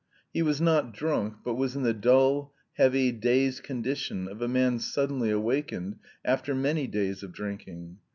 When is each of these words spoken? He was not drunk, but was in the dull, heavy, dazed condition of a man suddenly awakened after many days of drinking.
He 0.33 0.41
was 0.41 0.59
not 0.59 0.95
drunk, 0.95 1.35
but 1.45 1.53
was 1.53 1.75
in 1.75 1.83
the 1.83 1.93
dull, 1.93 2.55
heavy, 2.73 3.11
dazed 3.11 3.61
condition 3.61 4.27
of 4.27 4.41
a 4.41 4.47
man 4.47 4.79
suddenly 4.79 5.29
awakened 5.29 5.97
after 6.25 6.55
many 6.55 6.87
days 6.87 7.21
of 7.21 7.31
drinking. 7.33 7.99